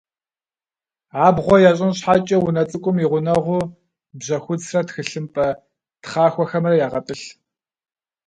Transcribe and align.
Абгъуэ 1.25 1.57
ящӏын 1.69 1.91
щхьэкӏэ 1.97 2.37
унэ 2.47 2.63
цӏыкӏум 2.69 2.97
и 3.03 3.05
гъунэгъуу 3.11 3.69
бжьэхуцрэ 4.17 4.81
тхылъымпӏэ 4.87 5.47
тхъахуэхэмрэ 6.01 6.73
ягъэтӏылъ. 6.85 7.27